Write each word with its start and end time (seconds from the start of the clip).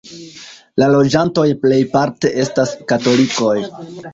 La 0.83 0.87
loĝantoj 0.93 1.45
plejparte 1.65 2.33
estas 2.45 2.73
katolikoj. 2.93 3.57